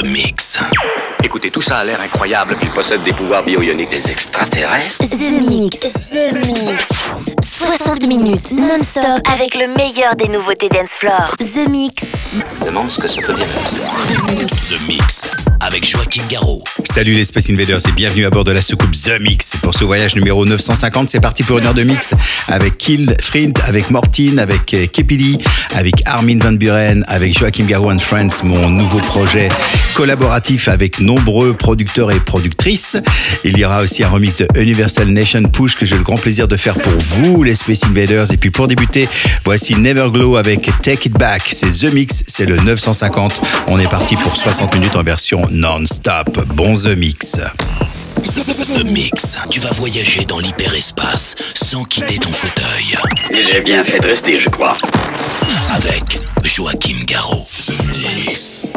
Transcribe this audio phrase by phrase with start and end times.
[0.00, 0.58] The Mix.
[1.22, 2.56] Écoutez, tout ça a l'air incroyable.
[2.62, 3.90] Il possède des pouvoirs bio-ioniques.
[3.90, 5.78] Des extraterrestres The Mix.
[5.78, 6.88] The Mix.
[7.42, 11.36] 60 minutes non-stop avec le meilleur des nouveautés dance floor.
[11.38, 12.19] The Mix.
[12.64, 13.70] Demande ce que ça peut bien être.
[14.68, 15.24] The Mix.
[15.62, 16.62] Avec Joachim Garraud.
[16.84, 19.56] Salut les Space Invaders et bienvenue à bord de la soucoupe The Mix.
[19.62, 22.12] Pour ce voyage numéro 950, c'est parti pour une heure de mix
[22.48, 25.38] avec Kill, Frint, avec Mortin, avec euh, Kepidi,
[25.74, 29.50] avec Armin Van Buren, avec Joachim Garou and Friends, mon nouveau projet
[29.94, 32.96] collaboratif avec nombreux producteurs et productrices.
[33.44, 36.48] Il y aura aussi un remix de Universal Nation Push que j'ai le grand plaisir
[36.48, 38.32] de faire pour vous les Space Invaders.
[38.32, 39.08] Et puis pour débuter,
[39.44, 41.42] voici Neverglow avec Take It Back.
[41.52, 43.40] C'est The Mix, c'est le 950.
[43.66, 46.44] On est parti pour 60 minutes en version non-stop.
[46.54, 47.38] Bon The Mix.
[48.22, 49.38] The Mix.
[49.50, 52.96] Tu vas voyager dans l'hyperespace sans quitter ton fauteuil.
[53.32, 54.76] J'ai bien fait de rester, je crois.
[55.76, 57.46] Avec Joachim Garraud.
[57.58, 57.74] The
[58.26, 58.72] Mix.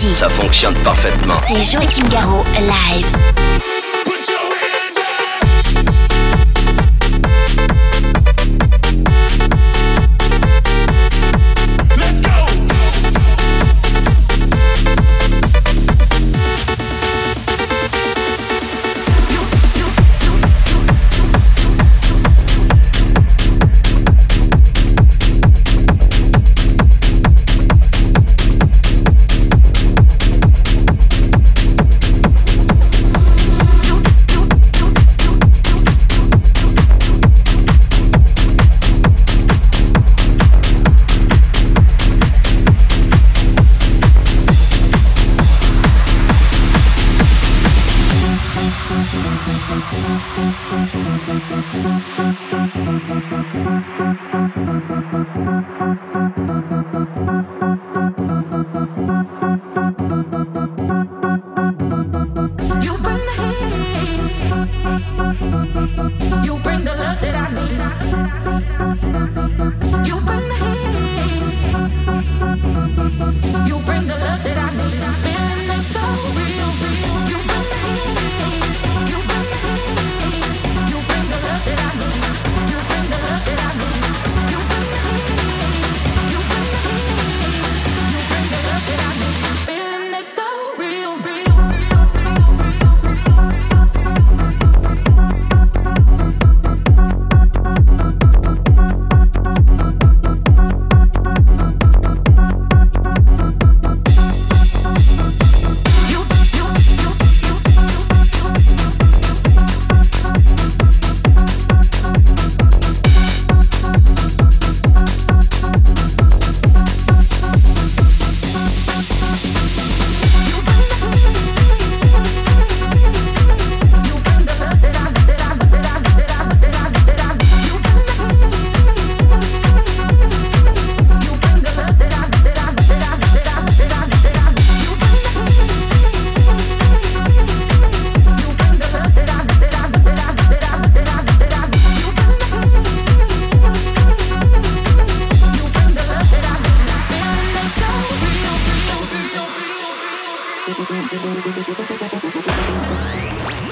[0.00, 1.36] Ça fonctionne parfaitement.
[1.46, 3.79] C'est Joachim Garraud, live.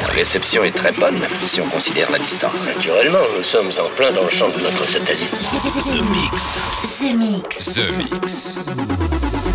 [0.00, 2.66] La réception est très bonne, si on considère la distance.
[2.66, 5.30] Naturellement, nous sommes en plein dans le champ de notre satellite.
[5.30, 6.56] The Mix.
[7.00, 7.74] The Mix.
[7.74, 9.47] The Mix.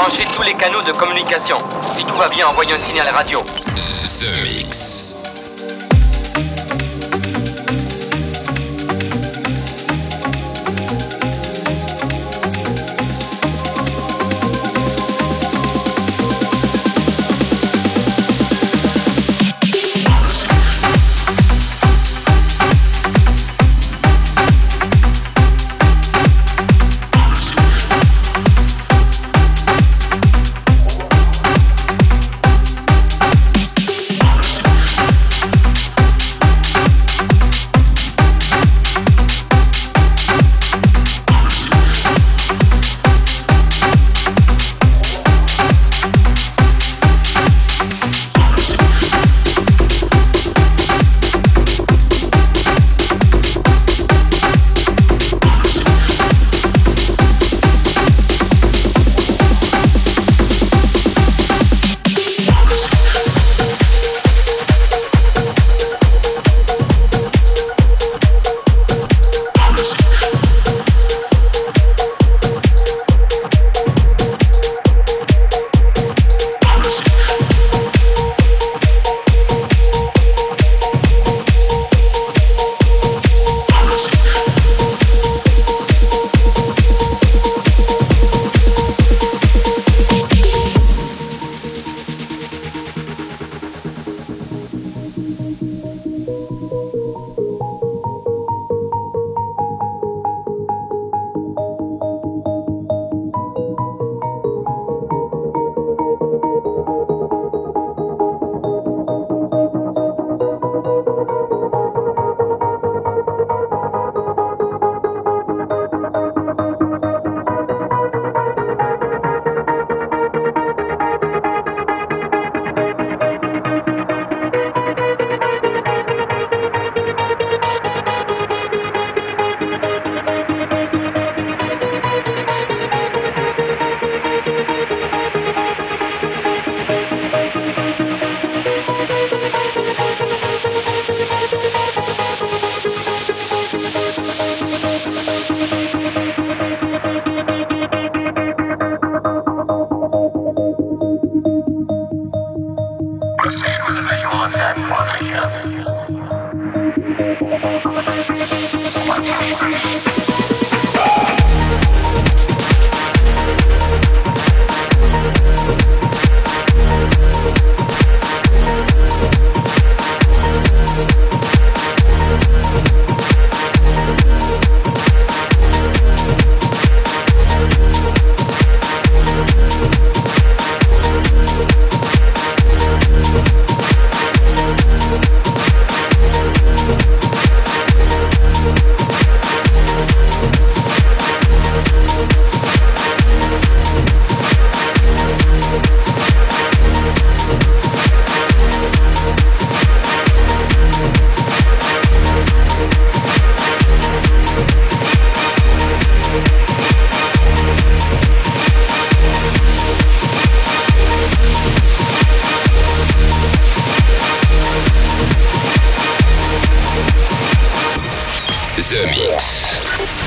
[0.00, 1.58] Branchez tous les canaux de communication.
[1.92, 3.38] Si tout va bien, envoyez un signal radio.
[3.40, 5.09] The Mix.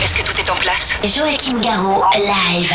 [0.03, 0.95] Est-ce que tout est en place?
[1.03, 2.71] Joachim Garraud, live.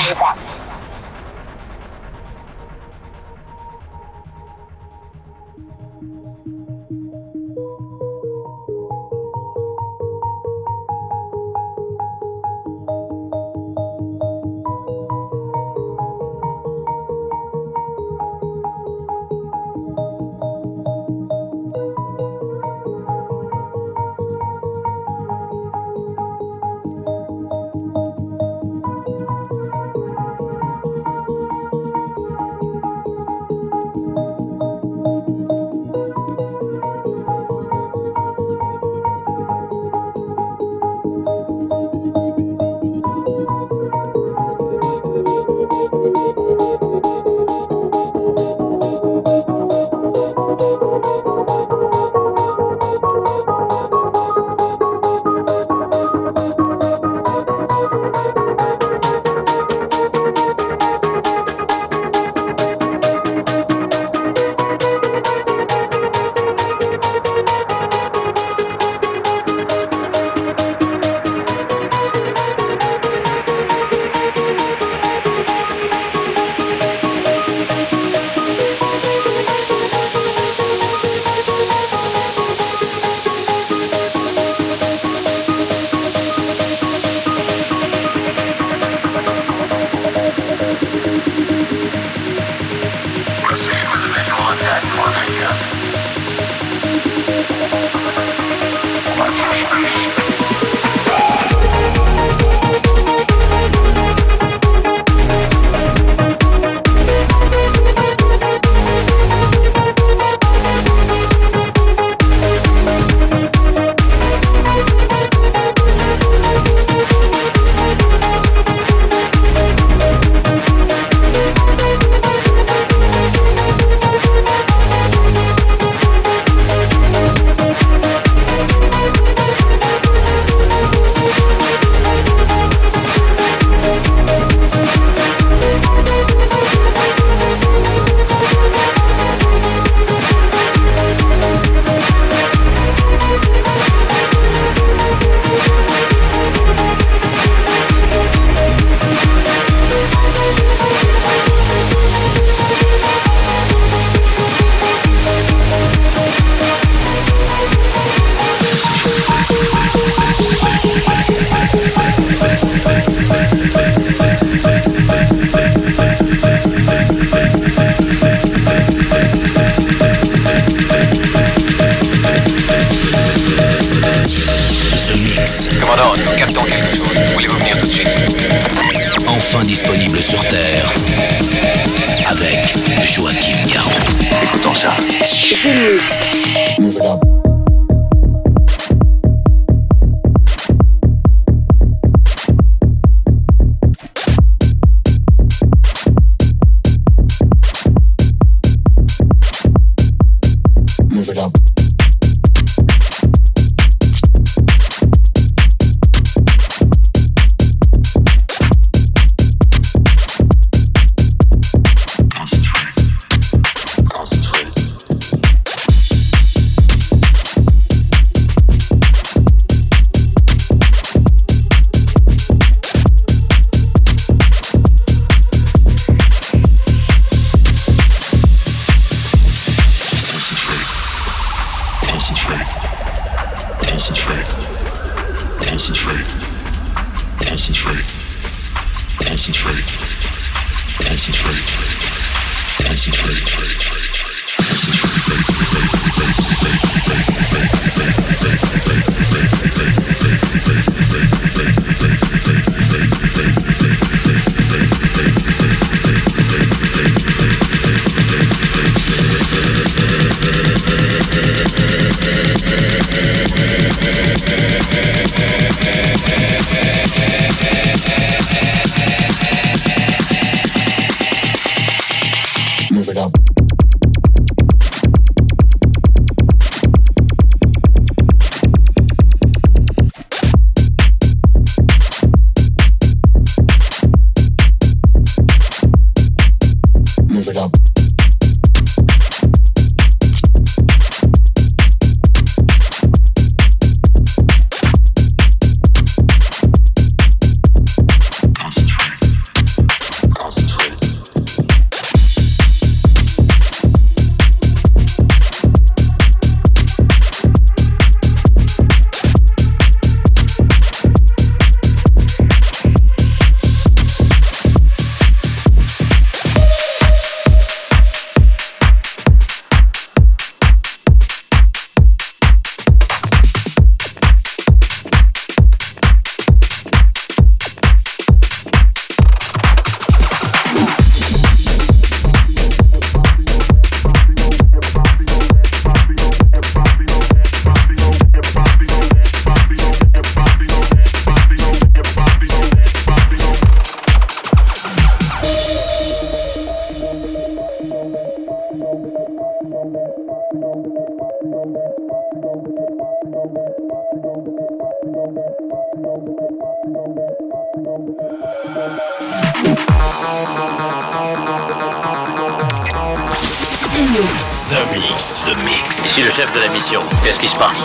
[367.38, 367.77] ce qui se passe.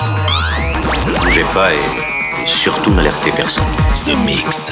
[1.19, 3.63] Bougez pas et, et surtout n'alertez personne.
[4.05, 4.71] The Mix.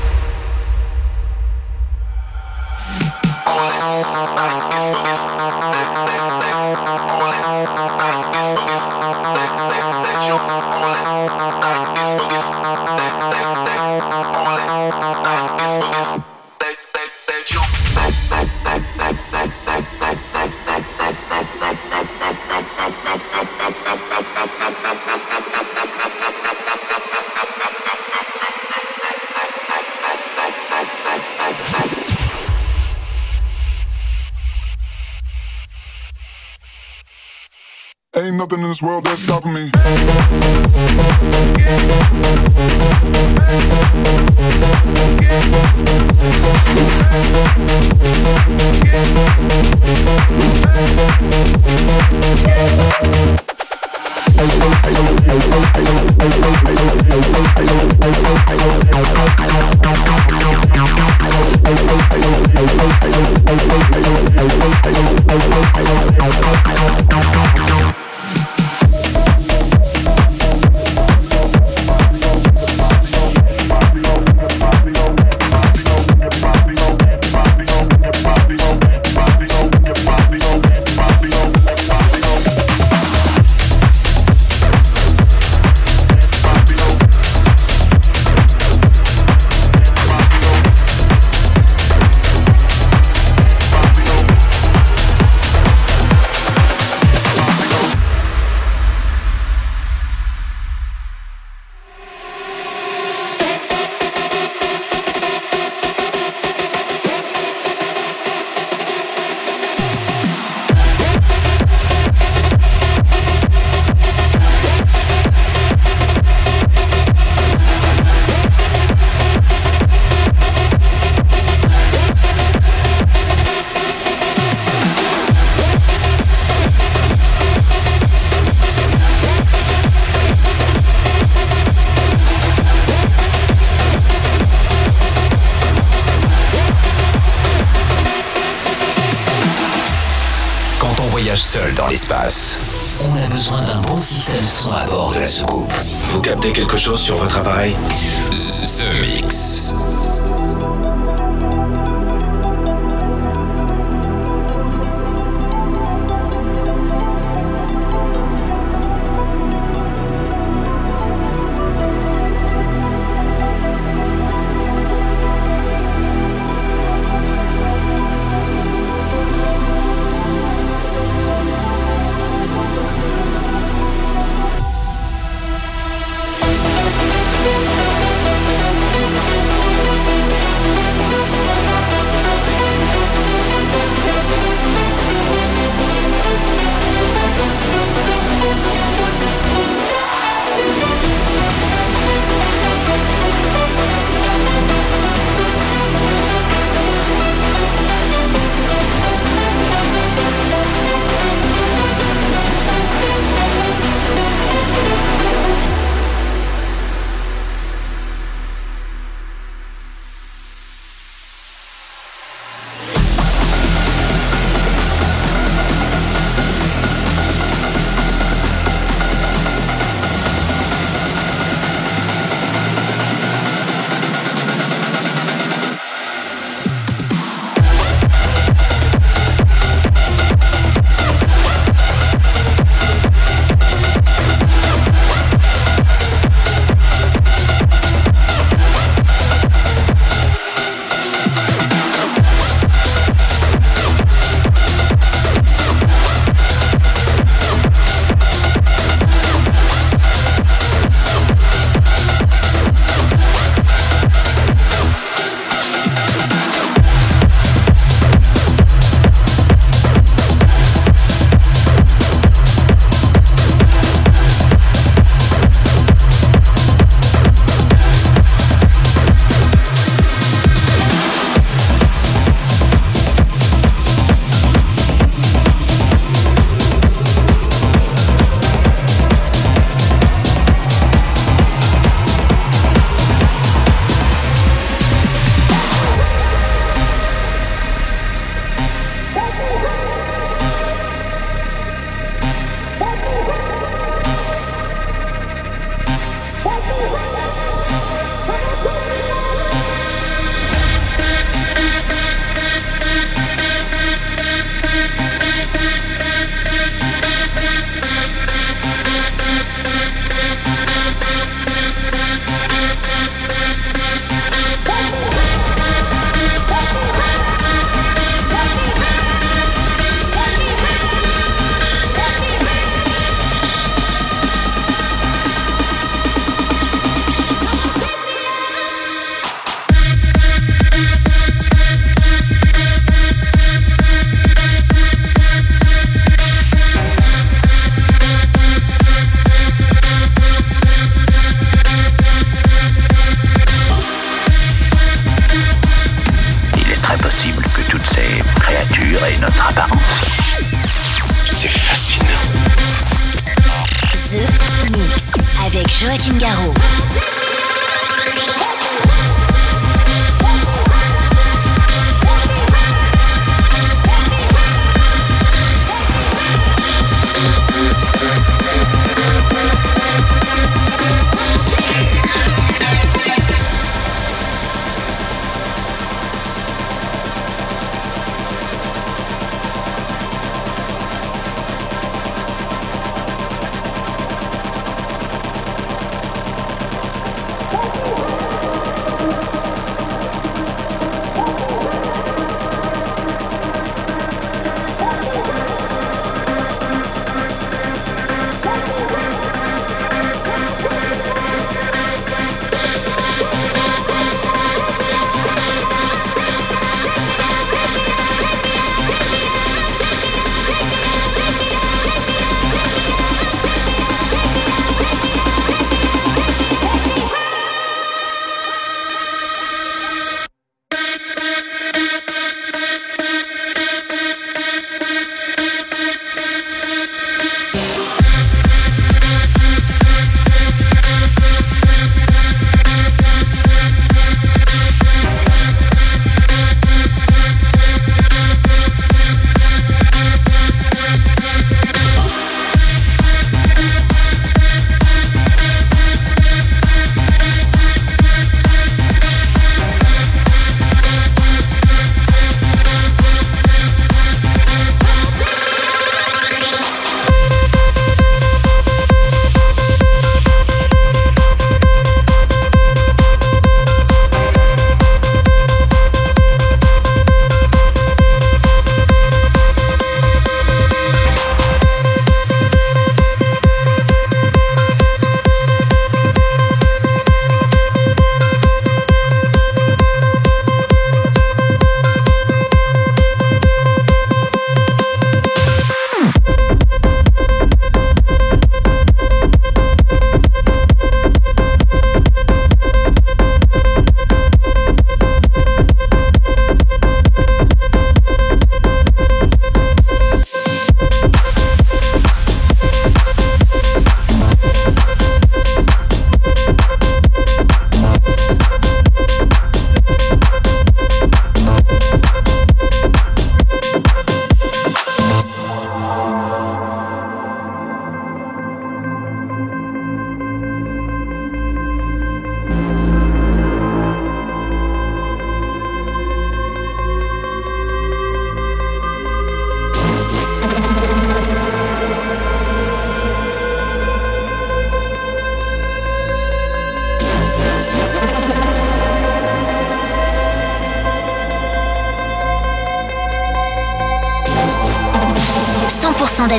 [146.81, 147.75] chose sur votre appareil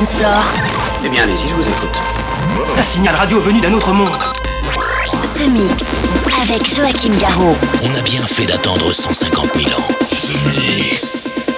[0.03, 0.43] dance floor.
[1.05, 2.01] Eh bien, allez-y, je vous écoute.
[2.77, 4.11] Un signal radio venu d'un autre monde.
[5.05, 5.95] The Mix
[6.41, 7.55] avec Joachim Garraud.
[7.83, 9.87] On a bien fait d'attendre 150 000 ans.
[10.09, 11.52] The Mix.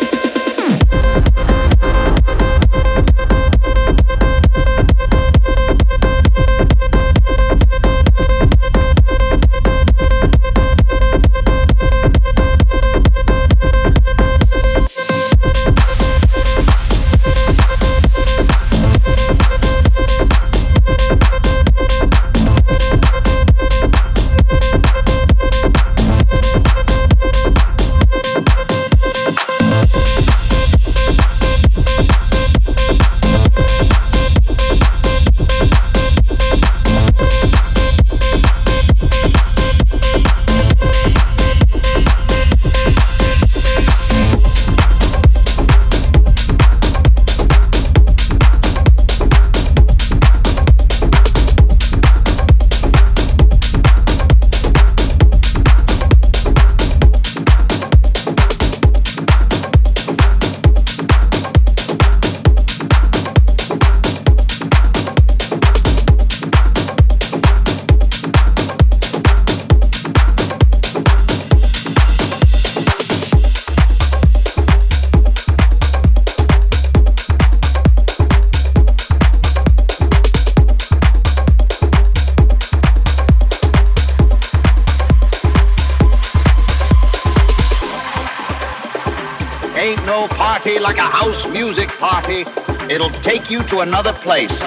[93.45, 94.61] Take you to another place.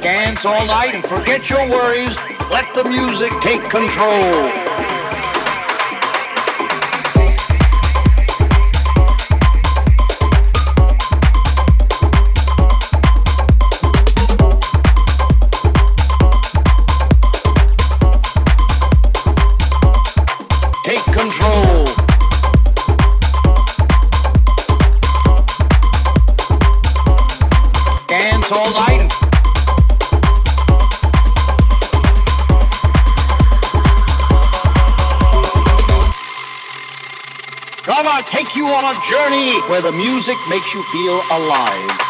[0.00, 2.16] Dance all night and forget your worries.
[2.50, 4.69] Let the music take control.
[39.68, 42.09] Where the music makes you feel alive.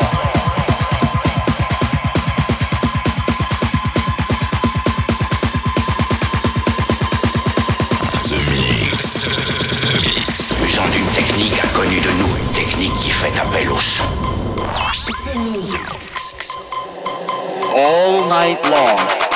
[13.21, 14.05] Fait appel au son.
[17.75, 19.30] All night long.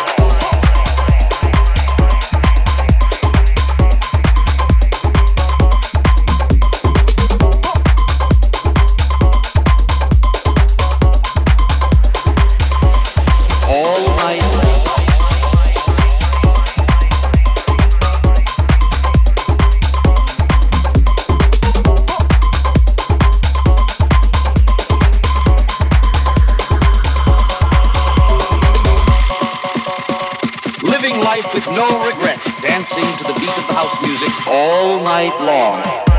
[33.01, 36.14] to the beat of the house music all night long.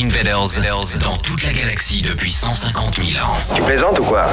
[0.00, 0.56] King Vaders
[0.98, 3.36] dans toute la galaxie depuis 150 000 ans.
[3.54, 4.24] Tu plaisantes ou quoi?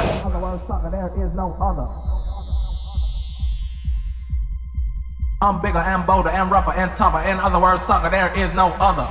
[5.42, 7.20] I'm bigger and bolder and rougher and tougher.
[7.28, 9.06] In other words, sucker, there is no other.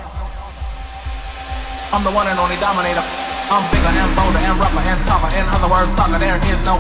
[1.94, 3.06] I'm the one and only dominator.
[3.52, 5.30] I'm bigger and bolder and rougher and tougher.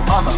[0.09, 0.33] Other.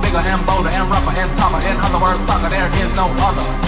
[0.00, 3.67] Bigger and and other words, sucker, there is no other.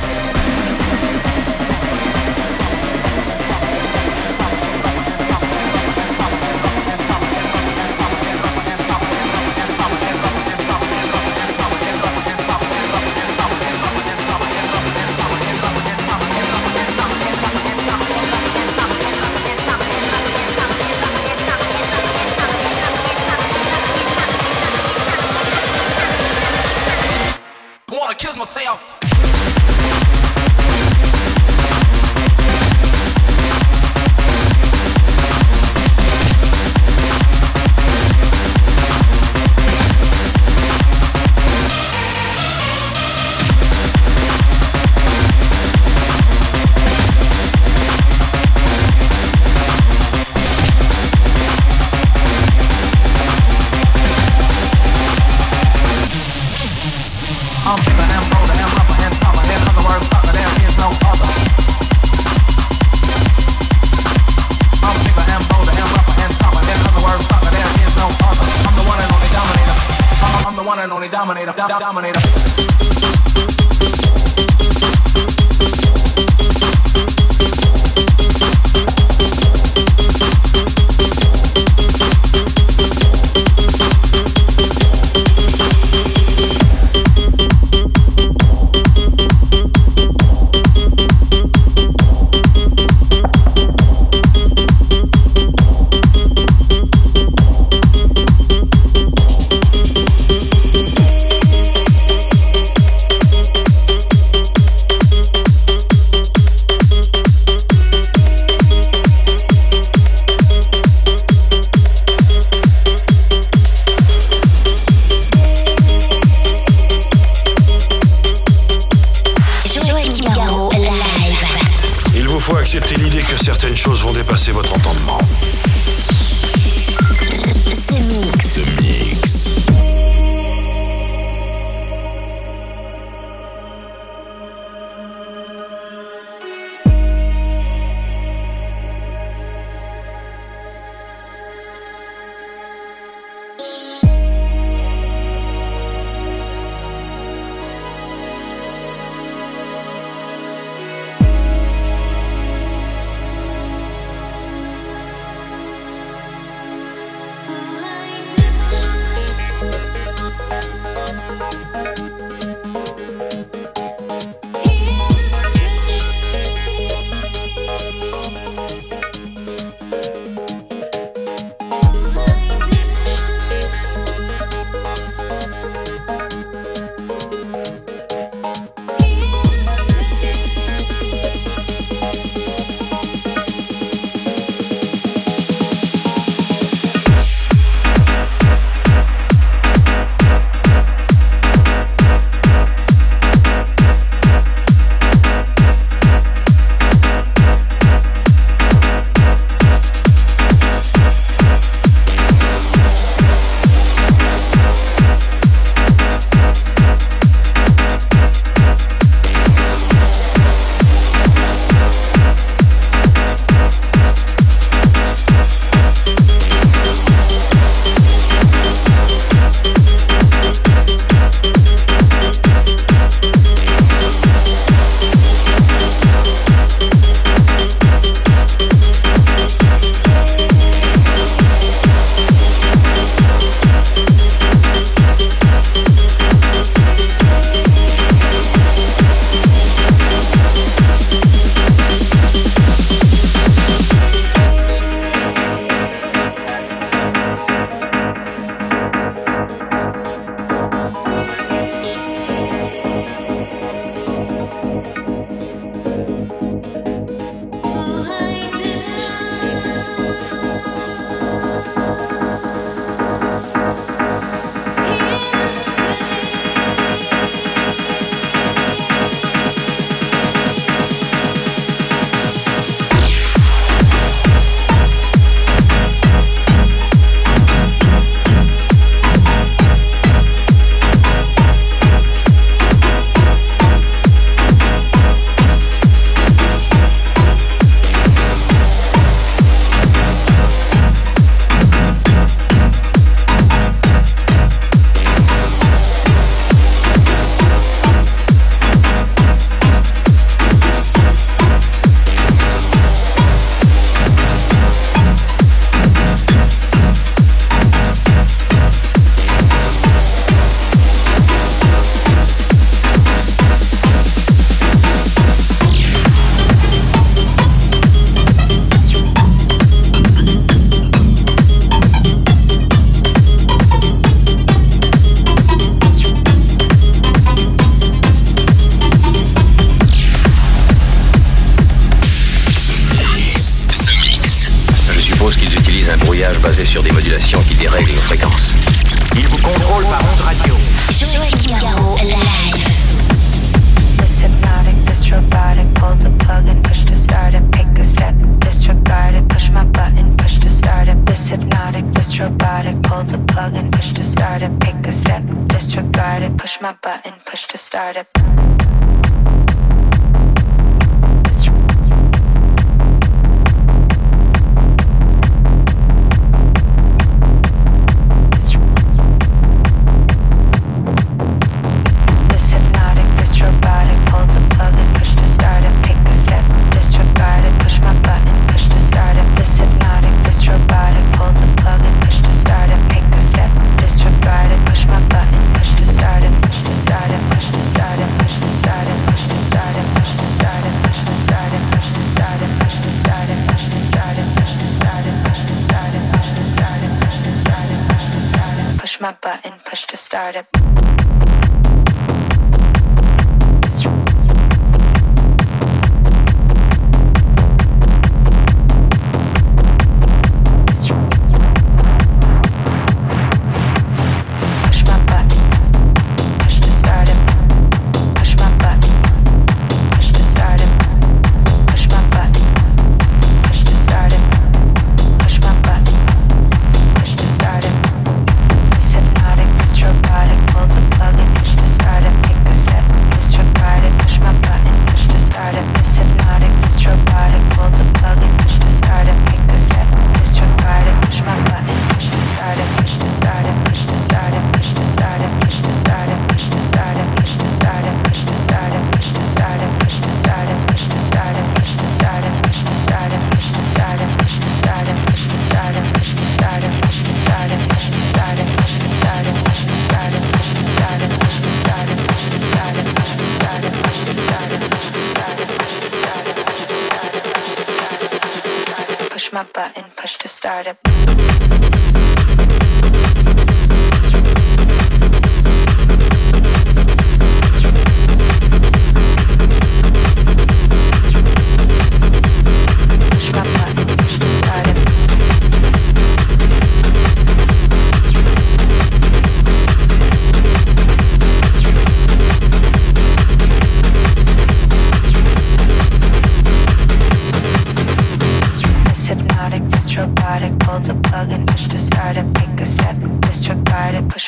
[71.67, 72.20] dominate.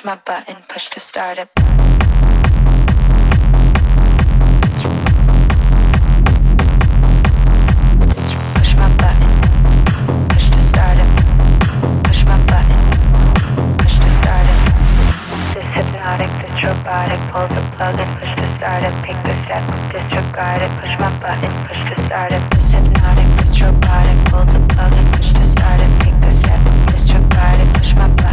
[0.04, 1.48] push my button, push to start up.
[8.56, 9.32] Push my button,
[10.28, 11.08] push to start up.
[12.04, 12.80] Push my button,
[13.78, 14.60] push to start it.
[15.54, 18.94] This hypnotic, this robotic, pull the plug and push to start up.
[19.06, 22.44] Pick the step, disregard it, push my button, push to start up.
[22.52, 25.92] This hypnotic, this robotic, pull the plug and push to start it.
[26.04, 26.60] Pick the step,
[26.92, 28.33] this robotic, push my button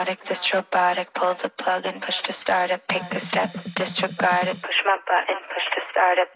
[0.00, 2.80] Hypnotic, this robotic, pull the plug and push to start it.
[2.88, 4.62] Pick a step, disregard it.
[4.62, 6.28] Push my button, push to start it.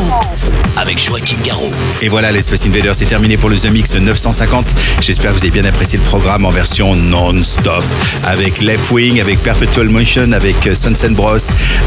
[0.05, 0.46] Mix.
[0.76, 1.70] Avec Joachim Garraud.
[2.03, 4.66] Et voilà, l'Espace Invader, c'est terminé pour le The Mix 950.
[5.01, 7.84] J'espère que vous avez bien apprécié le programme en version non-stop.
[8.26, 11.38] Avec Left Wing, avec Perpetual Motion, avec euh, Sunset Bros,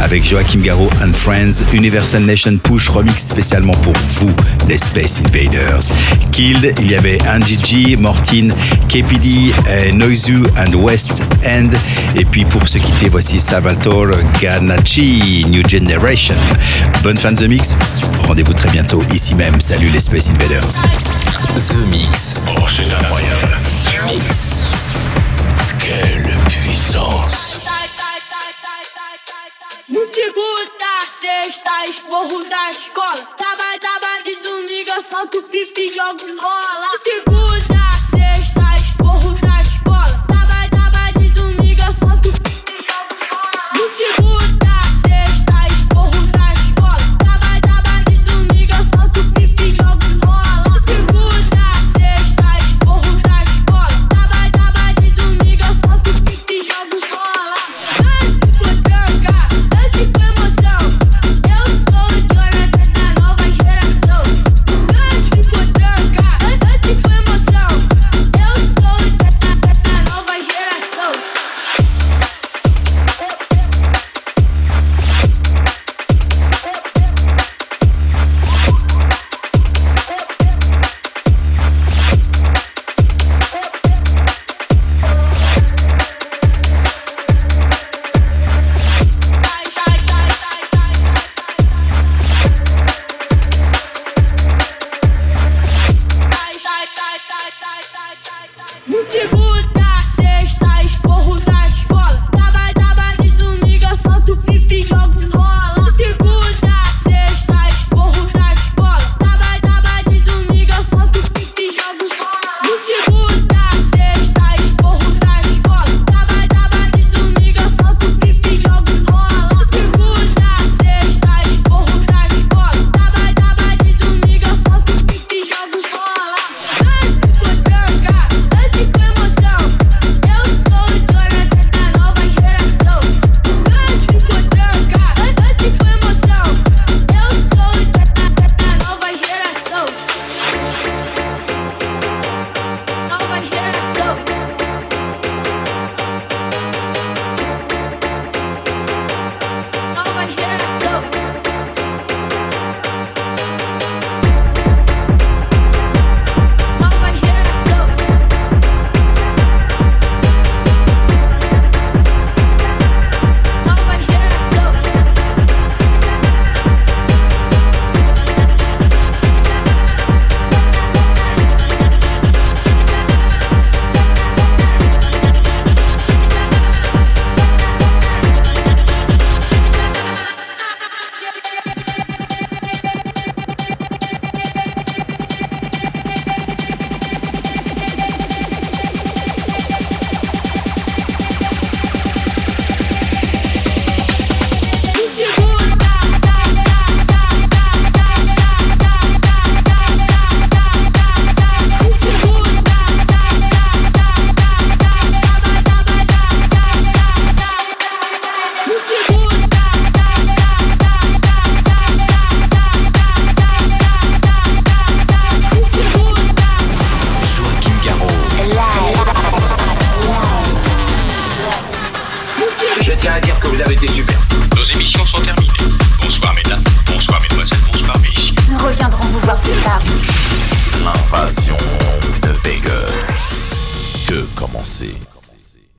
[0.01, 4.31] avec Joachim Garraud and Friends, Universal Nation Push remix spécialement pour vous,
[4.67, 5.83] les Space Invaders.
[6.31, 8.49] Killed, il y avait Angie G, Mortin,
[8.89, 11.69] KPD, euh, Noizu and West End.
[12.15, 16.35] Et puis pour se quitter, voici Salvatore Ganacci, New Generation.
[17.03, 17.75] Bonne fin de The Mix.
[18.19, 19.59] Rendez-vous très bientôt ici même.
[19.59, 20.81] Salut les Space Invaders.
[21.55, 22.35] The Mix.
[22.47, 23.57] Oh, c'est incroyable.
[23.67, 24.67] The Mix.
[25.79, 27.59] Quelle puissance.
[29.89, 33.15] De segunda a sexta, esporro da escola.
[33.37, 36.91] Sábado, sábado domingo eu solto pipi e jogo rola.
[36.97, 37.60] De segunda